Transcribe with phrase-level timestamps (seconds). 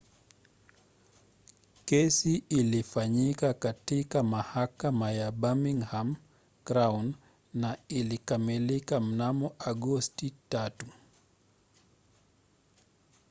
[1.85, 6.15] kesi ilifanyika katika mahakama ya birmingham
[6.65, 7.13] crown
[7.53, 10.71] na ilikamilika mnamo agosti 3